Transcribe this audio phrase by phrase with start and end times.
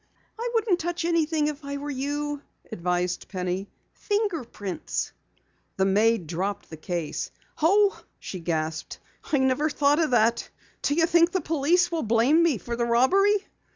[0.39, 3.69] "I wouldn't touch anything if I were you," advised Penny.
[3.93, 5.11] "Fingerprints."
[5.77, 7.29] The maid dropped the case.
[7.61, 8.97] "Oh!" she gasped.
[9.31, 10.49] "I never thought of that!
[10.81, 13.45] Do you think the police will blame me for the robbery?"